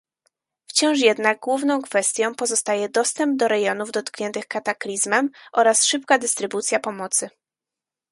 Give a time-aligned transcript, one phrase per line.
[0.67, 7.29] Wciąż jednak główną kwestią pozostaje dostęp do rejonów dotkniętych kataklizmem oraz szybka dystrybucja pomocy